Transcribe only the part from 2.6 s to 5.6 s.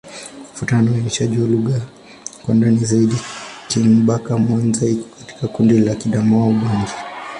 zaidi, Kingbaka-Manza iko katika